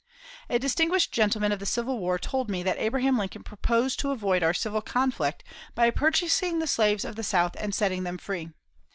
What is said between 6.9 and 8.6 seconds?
of the South and setting them free.